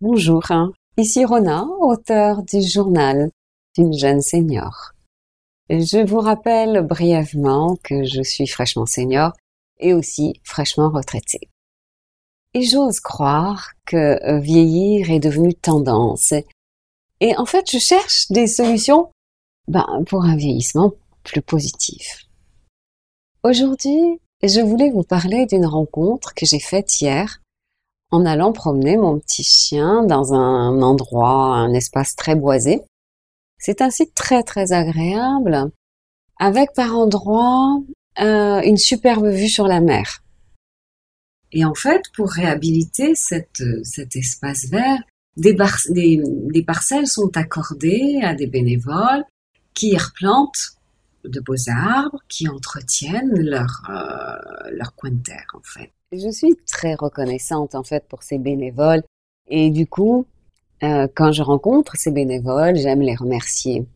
Bonjour, 0.00 0.42
ici 0.96 1.24
Rona, 1.24 1.64
auteur 1.78 2.42
du 2.42 2.60
journal 2.60 3.30
d'une 3.76 3.96
jeune 3.96 4.20
senior. 4.20 4.90
Je 5.70 6.04
vous 6.04 6.18
rappelle 6.18 6.82
brièvement 6.82 7.76
que 7.80 8.02
je 8.02 8.20
suis 8.20 8.48
fraîchement 8.48 8.86
senior 8.86 9.32
et 9.78 9.94
aussi 9.94 10.40
fraîchement 10.42 10.90
retraitée. 10.90 11.48
Et 12.54 12.62
j'ose 12.62 12.98
croire 12.98 13.70
que 13.86 14.40
vieillir 14.40 15.12
est 15.12 15.20
devenu 15.20 15.54
tendance. 15.54 16.34
Et 17.20 17.36
en 17.36 17.46
fait, 17.46 17.70
je 17.70 17.78
cherche 17.78 18.26
des 18.30 18.48
solutions 18.48 19.12
ben, 19.68 20.02
pour 20.08 20.24
un 20.24 20.34
vieillissement 20.34 20.92
plus 21.22 21.40
positif. 21.40 22.26
Aujourd'hui, 23.44 24.20
je 24.42 24.60
voulais 24.60 24.90
vous 24.90 25.04
parler 25.04 25.46
d'une 25.46 25.66
rencontre 25.66 26.34
que 26.34 26.46
j'ai 26.46 26.60
faite 26.60 27.00
hier 27.00 27.40
en 28.10 28.24
allant 28.26 28.52
promener 28.52 28.96
mon 28.96 29.18
petit 29.18 29.44
chien 29.44 30.04
dans 30.04 30.34
un 30.34 30.82
endroit, 30.82 31.54
un 31.54 31.72
espace 31.72 32.14
très 32.14 32.34
boisé. 32.34 32.82
C'est 33.58 33.80
un 33.80 33.90
site 33.90 34.14
très 34.14 34.42
très 34.42 34.72
agréable, 34.72 35.70
avec 36.38 36.72
par 36.74 36.96
endroits 36.96 37.80
euh, 38.20 38.60
une 38.62 38.76
superbe 38.76 39.26
vue 39.26 39.48
sur 39.48 39.66
la 39.66 39.80
mer. 39.80 40.22
Et 41.52 41.64
en 41.64 41.74
fait, 41.74 42.02
pour 42.14 42.30
réhabiliter 42.30 43.14
cet 43.14 43.60
espace 44.14 44.66
vert, 44.66 45.02
des, 45.36 45.56
des, 45.88 46.62
parcelles 46.62 47.06
sont 47.06 47.30
accordées 47.36 48.20
à 48.22 48.34
des 48.34 48.46
bénévoles 48.46 49.24
qui 49.72 49.90
y 49.90 49.98
replantent 49.98 50.76
de 51.24 51.40
beaux 51.40 51.68
arbres, 51.68 52.18
qui 52.28 52.48
entretiennent 52.48 53.40
leur, 53.40 53.82
euh, 53.88 54.70
leur 54.72 54.94
coin 54.94 55.10
de 55.10 55.22
terre, 55.22 55.46
en 55.54 55.62
fait. 55.62 55.92
Je 56.12 56.30
suis 56.30 56.54
très 56.66 56.94
reconnaissante 56.94 57.74
en 57.74 57.82
fait 57.82 58.06
pour 58.08 58.22
ces 58.22 58.38
bénévoles 58.38 59.02
et 59.48 59.70
du 59.70 59.86
coup, 59.86 60.26
euh, 60.82 61.08
quand 61.14 61.32
je 61.32 61.42
rencontre 61.42 61.96
ces 61.96 62.10
bénévoles, 62.10 62.76
j'aime 62.76 63.00
les 63.00 63.16
remercier. 63.16 63.86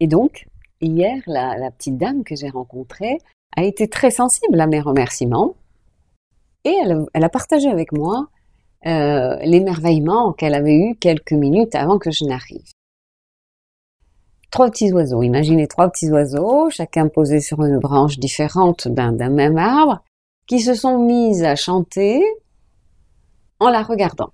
Et 0.00 0.06
donc, 0.06 0.46
hier, 0.80 1.22
la, 1.26 1.70
petite 1.70 1.96
dame 1.96 2.24
que 2.24 2.36
j'ai 2.36 2.50
rencontrée 2.50 3.18
a 3.56 3.64
été 3.64 3.88
très 3.88 4.10
sensible 4.10 4.60
à 4.60 4.66
mes 4.66 4.80
remerciements 4.80 5.54
et 6.64 6.74
elle, 6.82 7.24
a 7.24 7.28
partagé 7.28 7.68
avec 7.68 7.92
moi 7.92 8.28
euh, 8.86 9.36
l'émerveillement 9.42 10.32
qu'elle 10.32 10.54
avait 10.54 10.76
eu 10.76 10.94
quelques 10.96 11.32
minutes 11.32 11.74
avant 11.74 11.98
que 11.98 12.10
je 12.10 12.24
n'arrive. 12.24 12.73
Trois 14.54 14.70
petits 14.70 14.92
oiseaux, 14.92 15.24
imaginez 15.24 15.66
trois 15.66 15.90
petits 15.90 16.12
oiseaux, 16.12 16.70
chacun 16.70 17.08
posé 17.08 17.40
sur 17.40 17.64
une 17.64 17.80
branche 17.80 18.20
différente 18.20 18.86
d'un 18.86 19.10
même 19.28 19.58
arbre, 19.58 20.04
qui 20.46 20.60
se 20.60 20.74
sont 20.74 21.04
mises 21.04 21.42
à 21.42 21.56
chanter 21.56 22.22
en 23.58 23.68
la 23.68 23.82
regardant. 23.82 24.30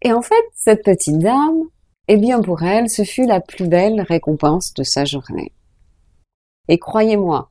Et 0.00 0.14
en 0.14 0.22
fait, 0.22 0.42
cette 0.54 0.82
petite 0.82 1.18
dame, 1.18 1.64
eh 2.08 2.16
bien 2.16 2.40
pour 2.40 2.62
elle, 2.62 2.88
ce 2.88 3.04
fut 3.04 3.26
la 3.26 3.42
plus 3.42 3.68
belle 3.68 4.00
récompense 4.00 4.72
de 4.72 4.82
sa 4.82 5.04
journée. 5.04 5.52
Et 6.68 6.78
croyez-moi, 6.78 7.50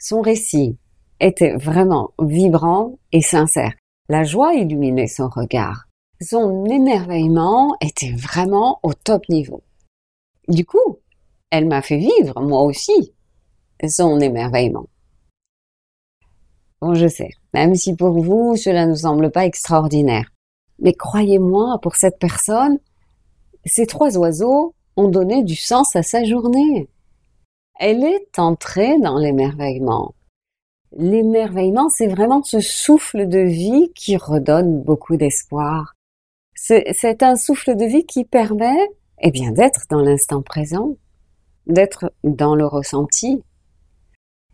son 0.00 0.22
récit 0.22 0.78
était 1.20 1.54
vraiment 1.54 2.12
vibrant 2.18 2.98
et 3.12 3.20
sincère. 3.20 3.74
La 4.08 4.24
joie 4.24 4.54
illuminait 4.54 5.06
son 5.06 5.28
regard. 5.28 5.84
Son 6.22 6.64
émerveillement 6.64 7.76
était 7.82 8.12
vraiment 8.12 8.80
au 8.82 8.94
top 8.94 9.28
niveau. 9.28 9.62
Du 10.48 10.64
coup, 10.64 10.98
elle 11.50 11.66
m'a 11.66 11.82
fait 11.82 11.98
vivre, 11.98 12.40
moi 12.40 12.62
aussi, 12.62 13.12
son 13.88 14.20
émerveillement. 14.20 14.86
Bon, 16.80 16.94
je 16.94 17.08
sais, 17.08 17.30
même 17.52 17.74
si 17.74 17.94
pour 17.94 18.20
vous, 18.20 18.56
cela 18.56 18.86
ne 18.86 18.94
semble 18.94 19.30
pas 19.30 19.46
extraordinaire. 19.46 20.30
Mais 20.78 20.92
croyez-moi, 20.92 21.78
pour 21.80 21.96
cette 21.96 22.18
personne, 22.18 22.78
ces 23.64 23.86
trois 23.86 24.18
oiseaux 24.18 24.74
ont 24.96 25.08
donné 25.08 25.44
du 25.44 25.56
sens 25.56 25.96
à 25.96 26.02
sa 26.02 26.24
journée. 26.24 26.88
Elle 27.78 28.04
est 28.04 28.38
entrée 28.38 28.98
dans 29.00 29.18
l'émerveillement. 29.18 30.14
L'émerveillement, 30.96 31.88
c'est 31.88 32.06
vraiment 32.06 32.42
ce 32.42 32.60
souffle 32.60 33.26
de 33.26 33.40
vie 33.40 33.90
qui 33.94 34.16
redonne 34.16 34.82
beaucoup 34.82 35.16
d'espoir. 35.16 35.94
C'est 36.54 37.22
un 37.22 37.36
souffle 37.36 37.74
de 37.76 37.84
vie 37.84 38.06
qui 38.06 38.24
permet, 38.24 38.88
eh 39.26 39.30
bien, 39.30 39.52
d'être 39.52 39.86
dans 39.88 40.02
l'instant 40.02 40.42
présent, 40.42 40.96
d'être 41.66 42.12
dans 42.22 42.54
le 42.54 42.66
ressenti. 42.66 43.42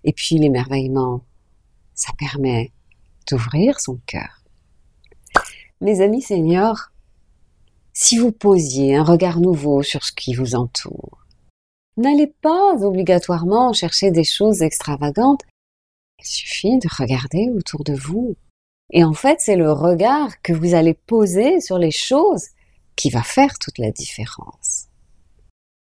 Et 0.05 0.13
puis 0.13 0.37
l'émerveillement, 0.37 1.25
ça 1.93 2.13
permet 2.17 2.73
d'ouvrir 3.29 3.81
son 3.81 3.99
cœur. 4.07 4.45
Mes 5.81 6.01
amis 6.01 6.23
seniors, 6.23 6.93
si 7.93 8.17
vous 8.17 8.31
posiez 8.31 8.95
un 8.95 9.03
regard 9.03 9.41
nouveau 9.41 9.83
sur 9.83 10.05
ce 10.05 10.13
qui 10.13 10.35
vous 10.35 10.55
entoure, 10.55 11.27
n'allez 11.97 12.29
pas 12.29 12.75
obligatoirement 12.75 13.73
chercher 13.73 14.13
des 14.13 14.25
choses 14.25 14.63
extravagantes. 14.63 15.43
Il 16.21 16.27
suffit 16.27 16.79
de 16.79 16.89
regarder 16.97 17.51
autour 17.53 17.83
de 17.83 17.95
vous. 17.95 18.37
Et 18.93 19.03
en 19.03 19.15
fait, 19.15 19.41
c'est 19.41 19.57
le 19.57 19.73
regard 19.73 20.41
que 20.43 20.53
vous 20.53 20.75
allez 20.75 20.95
poser 20.95 21.61
sur 21.61 21.79
les 21.79 21.91
choses 21.91 22.47
qui 22.97 23.11
va 23.11 23.23
faire 23.23 23.59
toute 23.59 23.79
la 23.79 23.91
différence. 23.91 24.87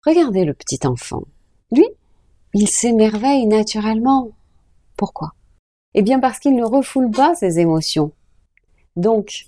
Regardez 0.05 0.45
le 0.45 0.53
petit 0.53 0.79
enfant. 0.85 1.23
Lui, 1.71 1.85
il 2.53 2.67
s'émerveille 2.67 3.45
naturellement. 3.45 4.31
Pourquoi? 4.97 5.33
Eh 5.93 6.01
bien 6.01 6.19
parce 6.19 6.39
qu'il 6.39 6.55
ne 6.55 6.63
refoule 6.63 7.11
pas 7.11 7.35
ses 7.35 7.59
émotions. 7.59 8.11
Donc, 8.95 9.47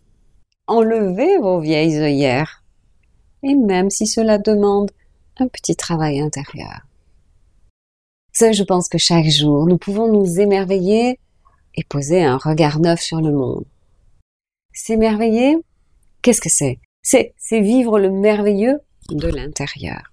enlevez 0.68 1.38
vos 1.38 1.60
vieilles 1.60 1.98
œillères, 1.98 2.64
et 3.44 3.56
même 3.56 3.90
si 3.90 4.08
cela 4.08 4.38
demande 4.38 4.92
un 5.38 5.48
petit 5.48 5.76
travail 5.76 6.20
intérieur. 6.20 6.88
Ça, 8.34 8.52
je 8.52 8.64
pense 8.64 8.88
que 8.88 8.98
chaque 8.98 9.28
jour, 9.28 9.66
nous 9.68 9.78
pouvons 9.78 10.12
nous 10.12 10.40
émerveiller 10.40 11.20
et 11.76 11.84
poser 11.84 12.24
un 12.24 12.38
regard 12.38 12.80
neuf 12.80 13.02
sur 13.02 13.20
le 13.20 13.32
monde. 13.32 13.66
S'émerveiller, 14.74 15.58
qu'est-ce 16.22 16.42
que 16.42 16.50
c'est? 16.50 16.80
C'est 17.02 17.34
vivre 17.52 18.00
le 18.00 18.12
merveilleux 18.12 18.80
de 19.10 19.28
l'intérieur. 19.28 20.04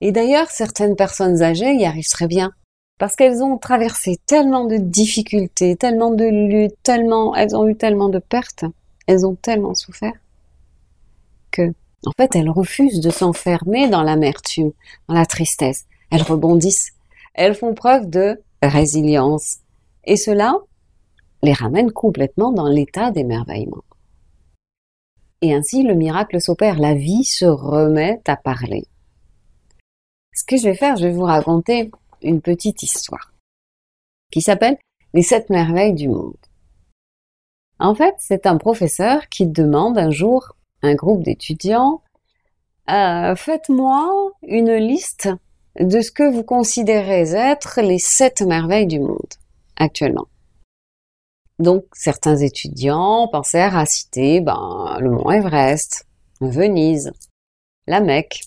Et 0.00 0.12
d'ailleurs, 0.12 0.50
certaines 0.50 0.96
personnes 0.96 1.42
âgées 1.42 1.74
y 1.74 1.84
arrivent 1.84 2.08
très 2.08 2.26
bien 2.26 2.52
parce 2.98 3.16
qu'elles 3.16 3.42
ont 3.42 3.58
traversé 3.58 4.18
tellement 4.26 4.64
de 4.64 4.76
difficultés, 4.76 5.76
tellement 5.76 6.10
de 6.10 6.24
luttes, 6.24 6.76
tellement, 6.82 7.34
elles 7.34 7.56
ont 7.56 7.66
eu 7.66 7.76
tellement 7.76 8.08
de 8.08 8.18
pertes, 8.18 8.64
elles 9.06 9.26
ont 9.26 9.34
tellement 9.34 9.74
souffert 9.74 10.12
que, 11.54 11.72
en 12.06 12.12
fait, 12.16 12.34
elles 12.36 12.50
refusent 12.50 13.00
de 13.00 13.10
s'enfermer 13.10 13.88
dans 13.88 14.02
l'amertume, 14.02 14.72
dans 15.08 15.14
la 15.14 15.26
tristesse. 15.26 15.86
Elles 16.10 16.22
rebondissent. 16.22 16.92
Elles 17.34 17.54
font 17.54 17.74
preuve 17.74 18.10
de 18.10 18.40
résilience. 18.62 19.58
Et 20.04 20.16
cela 20.16 20.56
les 21.42 21.52
ramène 21.52 21.92
complètement 21.92 22.52
dans 22.52 22.68
l'état 22.68 23.10
d'émerveillement. 23.10 23.84
Et 25.44 25.52
ainsi, 25.52 25.82
le 25.82 25.92
miracle 25.92 26.40
s'opère. 26.40 26.78
La 26.78 26.94
vie 26.94 27.22
se 27.22 27.44
remet 27.44 28.18
à 28.26 28.34
parler. 28.34 28.84
Ce 30.32 30.42
que 30.42 30.56
je 30.56 30.62
vais 30.62 30.74
faire, 30.74 30.96
je 30.96 31.06
vais 31.06 31.12
vous 31.12 31.24
raconter 31.24 31.90
une 32.22 32.40
petite 32.40 32.82
histoire 32.82 33.34
qui 34.32 34.40
s'appelle 34.40 34.78
Les 35.12 35.20
sept 35.20 35.50
merveilles 35.50 35.92
du 35.92 36.08
monde. 36.08 36.38
En 37.78 37.94
fait, 37.94 38.14
c'est 38.16 38.46
un 38.46 38.56
professeur 38.56 39.28
qui 39.28 39.46
demande 39.46 39.98
un 39.98 40.08
jour 40.08 40.56
à 40.82 40.86
un 40.86 40.94
groupe 40.94 41.22
d'étudiants 41.22 42.00
euh, 42.88 43.36
Faites-moi 43.36 44.32
une 44.48 44.72
liste 44.72 45.28
de 45.78 46.00
ce 46.00 46.10
que 46.10 46.32
vous 46.32 46.42
considérez 46.42 47.34
être 47.34 47.82
les 47.82 47.98
sept 47.98 48.40
merveilles 48.40 48.86
du 48.86 48.98
monde 48.98 49.34
actuellement. 49.76 50.26
Donc, 51.58 51.84
certains 51.92 52.36
étudiants 52.36 53.28
pensèrent 53.28 53.76
à 53.76 53.86
citer 53.86 54.40
ben, 54.40 54.96
le 55.00 55.10
mont 55.10 55.30
Everest, 55.30 56.06
Venise, 56.40 57.12
la 57.86 58.00
Mecque, 58.00 58.40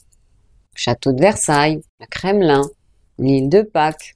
château 0.75 1.13
de 1.13 1.21
Versailles, 1.21 1.81
le 1.99 2.05
Kremlin, 2.07 2.69
l'île 3.17 3.49
de 3.49 3.61
Pâques, 3.61 4.15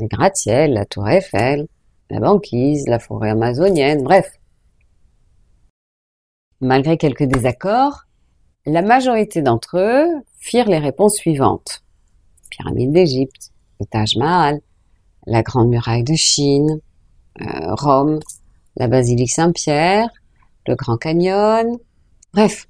les 0.00 0.08
gratte-ciels, 0.08 0.72
la 0.72 0.84
tour 0.84 1.08
Eiffel, 1.08 1.68
la 2.10 2.20
banquise, 2.20 2.86
la 2.88 2.98
forêt 2.98 3.30
amazonienne, 3.30 4.02
bref. 4.02 4.30
Malgré 6.60 6.96
quelques 6.96 7.24
désaccords, 7.24 8.04
la 8.64 8.82
majorité 8.82 9.42
d'entre 9.42 9.78
eux 9.78 10.24
firent 10.38 10.68
les 10.68 10.78
réponses 10.78 11.16
suivantes. 11.16 11.82
Pyramide 12.50 12.92
d'Égypte, 12.92 13.52
le 13.80 14.18
Mahal, 14.18 14.60
la 15.26 15.42
Grande 15.42 15.68
Muraille 15.68 16.04
de 16.04 16.14
Chine, 16.14 16.80
euh, 17.40 17.74
Rome, 17.74 18.20
la 18.76 18.88
Basilique 18.88 19.30
Saint-Pierre, 19.30 20.08
le 20.66 20.74
Grand 20.74 20.96
Canyon, 20.96 21.78
bref. 22.32 22.66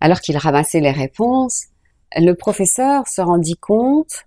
Alors 0.00 0.20
qu'il 0.20 0.36
ramassait 0.36 0.80
les 0.80 0.92
réponses, 0.92 1.66
le 2.16 2.32
professeur 2.34 3.06
se 3.08 3.20
rendit 3.20 3.56
compte 3.56 4.24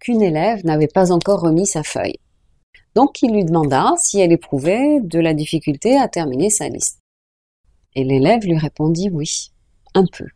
qu'une 0.00 0.22
élève 0.22 0.64
n'avait 0.64 0.88
pas 0.88 1.12
encore 1.12 1.40
remis 1.40 1.66
sa 1.66 1.82
feuille. 1.82 2.18
Donc 2.94 3.22
il 3.22 3.32
lui 3.32 3.44
demanda 3.44 3.94
si 3.98 4.18
elle 4.18 4.32
éprouvait 4.32 5.00
de 5.00 5.20
la 5.20 5.34
difficulté 5.34 5.96
à 5.96 6.08
terminer 6.08 6.50
sa 6.50 6.68
liste. 6.68 6.98
Et 7.94 8.04
l'élève 8.04 8.44
lui 8.44 8.58
répondit 8.58 9.10
oui, 9.10 9.50
un 9.94 10.06
peu. 10.06 10.26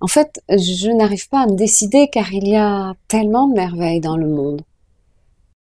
En 0.00 0.06
fait, 0.06 0.42
je 0.48 0.90
n'arrive 0.90 1.28
pas 1.28 1.42
à 1.42 1.46
me 1.46 1.56
décider 1.56 2.08
car 2.08 2.32
il 2.32 2.48
y 2.48 2.56
a 2.56 2.94
tellement 3.08 3.48
de 3.48 3.54
merveilles 3.54 4.00
dans 4.00 4.16
le 4.16 4.28
monde. 4.28 4.62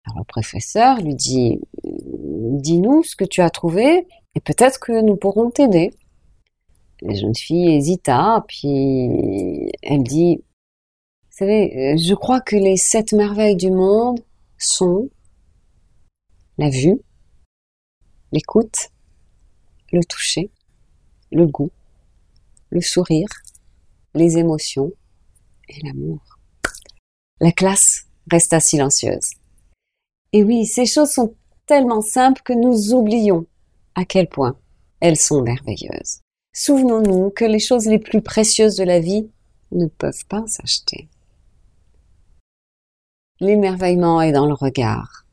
Alors 0.07 0.19
le 0.19 0.25
professeur 0.25 1.01
lui 1.01 1.15
dit, 1.15 1.61
dis-nous 2.47 3.03
ce 3.03 3.17
que 3.17 3.25
tu 3.25 3.41
as 3.41 3.51
trouvé 3.51 4.07
et 4.35 4.41
peut-être 4.41 4.79
que 4.81 5.01
nous 5.03 5.17
pourrons 5.17 5.51
t'aider. 5.51 5.93
La 7.03 7.15
jeune 7.15 7.35
fille 7.35 7.75
hésita, 7.75 8.45
puis 8.49 9.71
elle 9.83 10.03
dit, 10.03 10.37
vous 10.37 11.37
savez, 11.37 11.97
je 11.99 12.15
crois 12.15 12.41
que 12.41 12.57
les 12.57 12.77
sept 12.77 13.13
merveilles 13.13 13.57
du 13.57 13.71
monde 13.71 14.21
sont 14.59 15.11
la 16.59 16.71
vue, 16.71 16.99
l'écoute, 18.33 18.91
le 19.93 20.03
toucher, 20.05 20.51
le 21.31 21.47
goût, 21.47 21.71
le 22.71 22.81
sourire, 22.81 23.29
les 24.15 24.39
émotions 24.39 24.93
et 25.69 25.81
l'amour. 25.85 26.21
La 27.41 27.53
classe 27.53 28.07
resta 28.31 28.61
silencieuse. 28.61 29.33
Et 30.33 30.43
oui, 30.43 30.65
ces 30.65 30.87
choses 30.87 31.11
sont 31.11 31.35
tellement 31.67 32.01
simples 32.01 32.43
que 32.43 32.53
nous 32.53 32.95
oublions 32.95 33.47
à 33.95 34.05
quel 34.05 34.29
point 34.29 34.57
elles 35.01 35.17
sont 35.17 35.43
merveilleuses. 35.43 36.21
Souvenons-nous 36.53 37.31
que 37.31 37.45
les 37.45 37.59
choses 37.59 37.87
les 37.87 37.99
plus 37.99 38.23
précieuses 38.23 38.77
de 38.77 38.85
la 38.85 39.01
vie 39.01 39.29
ne 39.73 39.87
peuvent 39.87 40.25
pas 40.27 40.45
s'acheter. 40.47 41.09
L'émerveillement 43.41 44.23
est 44.23 44.33
dans 44.33 44.47
le 44.47 44.55
regard. 44.55 45.27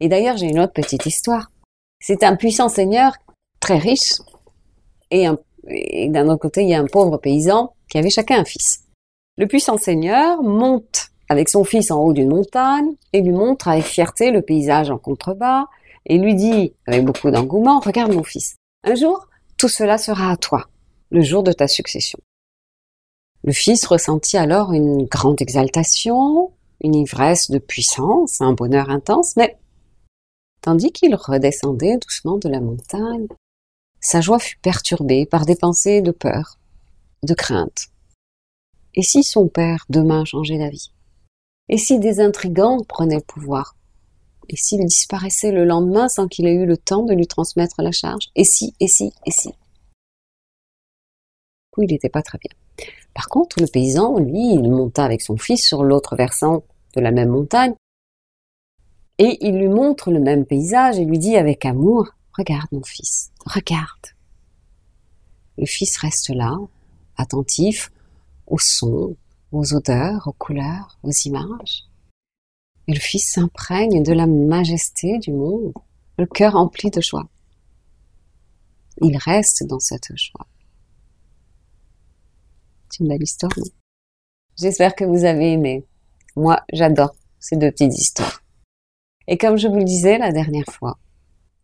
Et 0.00 0.08
d'ailleurs, 0.08 0.36
j'ai 0.36 0.46
une 0.46 0.60
autre 0.60 0.72
petite 0.72 1.04
histoire. 1.04 1.50
C'est 2.00 2.22
un 2.22 2.36
puissant 2.36 2.68
seigneur 2.68 3.12
très 3.60 3.78
riche 3.78 4.14
et, 5.10 5.26
et 5.66 6.08
d'un 6.08 6.28
autre 6.28 6.40
côté, 6.40 6.62
il 6.62 6.70
y 6.70 6.74
a 6.74 6.80
un 6.80 6.86
pauvre 6.86 7.18
paysan 7.18 7.74
qui 7.90 7.98
avait 7.98 8.10
chacun 8.10 8.38
un 8.38 8.44
fils. 8.44 8.84
Le 9.36 9.46
puissant 9.46 9.76
seigneur 9.76 10.42
monte 10.42 11.10
avec 11.28 11.48
son 11.48 11.64
fils 11.64 11.90
en 11.90 12.00
haut 12.00 12.12
d'une 12.12 12.30
montagne 12.30 12.92
et 13.12 13.20
lui 13.20 13.32
montre 13.32 13.68
avec 13.68 13.84
fierté 13.84 14.30
le 14.30 14.42
paysage 14.42 14.90
en 14.90 14.98
contrebas 14.98 15.66
et 16.06 16.18
lui 16.18 16.34
dit 16.34 16.72
avec 16.86 17.04
beaucoup 17.04 17.30
d'engouement, 17.30 17.80
regarde 17.80 18.14
mon 18.14 18.22
fils, 18.22 18.56
un 18.84 18.94
jour, 18.94 19.28
tout 19.56 19.68
cela 19.68 19.98
sera 19.98 20.30
à 20.30 20.36
toi, 20.36 20.68
le 21.10 21.20
jour 21.20 21.42
de 21.42 21.52
ta 21.52 21.68
succession. 21.68 22.18
Le 23.44 23.52
fils 23.52 23.86
ressentit 23.86 24.36
alors 24.36 24.72
une 24.72 25.04
grande 25.04 25.40
exaltation, 25.40 26.52
une 26.80 26.94
ivresse 26.94 27.50
de 27.50 27.58
puissance, 27.58 28.40
un 28.40 28.52
bonheur 28.52 28.90
intense, 28.90 29.36
mais 29.36 29.56
tandis 30.60 30.92
qu'il 30.92 31.14
redescendait 31.14 31.98
doucement 31.98 32.38
de 32.38 32.48
la 32.48 32.60
montagne, 32.60 33.26
sa 34.00 34.20
joie 34.20 34.38
fut 34.38 34.58
perturbée 34.58 35.26
par 35.26 35.44
des 35.44 35.56
pensées 35.56 36.02
de 36.02 36.10
peur, 36.10 36.58
de 37.22 37.34
crainte. 37.34 37.88
Et 38.94 39.02
si 39.02 39.22
son 39.22 39.48
père 39.48 39.84
demain 39.88 40.24
changeait 40.24 40.58
d'avis? 40.58 40.92
Et 41.68 41.78
si 41.78 41.98
des 41.98 42.20
intrigants 42.20 42.82
prenaient 42.82 43.16
le 43.16 43.22
pouvoir? 43.22 43.76
Et 44.48 44.56
s'il 44.56 44.84
disparaissait 44.86 45.52
le 45.52 45.64
lendemain 45.64 46.08
sans 46.08 46.26
qu'il 46.26 46.46
ait 46.46 46.54
eu 46.54 46.66
le 46.66 46.76
temps 46.76 47.02
de 47.02 47.14
lui 47.14 47.26
transmettre 47.26 47.82
la 47.82 47.92
charge? 47.92 48.28
Et 48.34 48.44
si, 48.44 48.74
et 48.80 48.88
si, 48.88 49.12
et 49.26 49.30
si? 49.30 49.50
Il 51.76 51.86
n'était 51.86 52.08
pas 52.08 52.22
très 52.22 52.38
bien. 52.38 52.50
Par 53.14 53.28
contre, 53.28 53.60
le 53.60 53.66
paysan, 53.66 54.18
lui, 54.18 54.54
il 54.54 54.70
monta 54.70 55.04
avec 55.04 55.22
son 55.22 55.36
fils 55.36 55.66
sur 55.66 55.84
l'autre 55.84 56.16
versant 56.16 56.64
de 56.94 57.00
la 57.00 57.10
même 57.10 57.28
montagne, 57.28 57.74
et 59.18 59.36
il 59.40 59.58
lui 59.58 59.68
montre 59.68 60.10
le 60.12 60.20
même 60.20 60.46
paysage 60.46 60.98
et 60.98 61.04
lui 61.04 61.18
dit 61.18 61.36
avec 61.36 61.64
amour, 61.64 62.08
Regarde 62.36 62.68
mon 62.70 62.84
fils, 62.84 63.32
regarde. 63.44 64.06
Le 65.56 65.66
fils 65.66 65.98
reste 65.98 66.28
là, 66.28 66.56
attentif 67.16 67.90
aux 68.46 68.60
sons, 68.60 69.16
aux 69.52 69.74
odeurs, 69.74 70.26
aux 70.26 70.32
couleurs, 70.32 70.98
aux 71.02 71.12
images. 71.24 71.84
Et 72.86 72.94
le 72.94 73.00
Fils 73.00 73.32
s'imprègne 73.32 74.02
de 74.02 74.12
la 74.12 74.26
majesté 74.26 75.18
du 75.18 75.32
monde, 75.32 75.72
le 76.16 76.26
cœur 76.26 76.56
empli 76.56 76.90
de 76.90 77.00
joie. 77.00 77.28
Il 79.00 79.16
reste 79.16 79.64
dans 79.64 79.80
cette 79.80 80.16
joie. 80.16 80.46
C'est 82.90 83.00
une 83.00 83.08
belle 83.08 83.22
histoire, 83.22 83.52
non? 83.56 83.66
J'espère 84.58 84.94
que 84.94 85.04
vous 85.04 85.24
avez 85.24 85.52
aimé. 85.52 85.86
Moi, 86.34 86.60
j'adore 86.72 87.14
ces 87.38 87.56
deux 87.56 87.70
petites 87.70 87.96
histoires. 87.96 88.42
Et 89.28 89.38
comme 89.38 89.56
je 89.56 89.68
vous 89.68 89.76
le 89.76 89.84
disais 89.84 90.18
la 90.18 90.32
dernière 90.32 90.66
fois, 90.66 90.98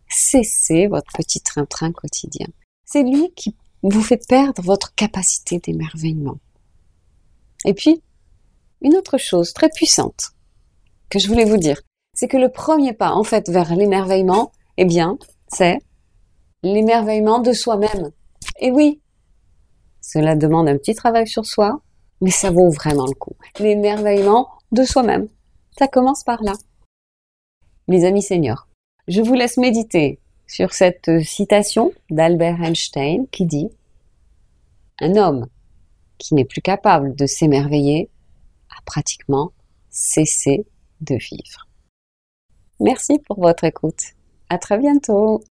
cessez 0.08 0.86
votre 0.86 1.10
petit 1.12 1.40
train-train 1.40 1.92
quotidien. 1.92 2.46
C'est 2.84 3.02
lui 3.02 3.32
qui 3.34 3.56
vous 3.82 4.02
fait 4.02 4.20
perdre 4.28 4.62
votre 4.62 4.94
capacité 4.94 5.58
d'émerveillement. 5.58 6.38
Et 7.64 7.74
puis, 7.74 8.02
une 8.82 8.96
autre 8.96 9.18
chose 9.18 9.52
très 9.52 9.68
puissante 9.68 10.32
que 11.08 11.18
je 11.18 11.28
voulais 11.28 11.44
vous 11.44 11.56
dire, 11.56 11.80
c'est 12.12 12.28
que 12.28 12.36
le 12.36 12.50
premier 12.50 12.92
pas, 12.92 13.12
en 13.12 13.24
fait, 13.24 13.48
vers 13.48 13.74
l'émerveillement, 13.74 14.52
eh 14.76 14.84
bien, 14.84 15.18
c'est 15.48 15.78
l'émerveillement 16.62 17.40
de 17.40 17.52
soi-même. 17.52 18.10
Et 18.60 18.70
oui, 18.70 19.00
cela 20.00 20.36
demande 20.36 20.68
un 20.68 20.76
petit 20.76 20.94
travail 20.94 21.26
sur 21.26 21.46
soi, 21.46 21.80
mais 22.20 22.30
ça 22.30 22.50
vaut 22.50 22.70
vraiment 22.70 23.06
le 23.06 23.14
coup. 23.14 23.36
L'émerveillement 23.58 24.48
de 24.72 24.84
soi-même. 24.84 25.28
Ça 25.78 25.88
commence 25.88 26.22
par 26.22 26.42
là. 26.42 26.52
Mes 27.88 28.04
amis 28.04 28.22
seniors, 28.22 28.68
je 29.08 29.20
vous 29.20 29.34
laisse 29.34 29.56
méditer 29.56 30.20
sur 30.46 30.72
cette 30.72 31.22
citation 31.22 31.92
d'Albert 32.10 32.62
Einstein 32.62 33.26
qui 33.28 33.44
dit 33.44 33.68
Un 35.00 35.16
homme 35.16 35.46
qui 36.18 36.34
n'est 36.34 36.44
plus 36.44 36.62
capable 36.62 37.14
de 37.14 37.26
s'émerveiller 37.26 38.10
a 38.70 38.80
pratiquement 38.84 39.52
cessé 39.90 40.66
de 41.00 41.16
vivre. 41.16 41.68
Merci 42.80 43.18
pour 43.18 43.40
votre 43.40 43.64
écoute. 43.64 44.02
À 44.48 44.58
très 44.58 44.78
bientôt. 44.78 45.42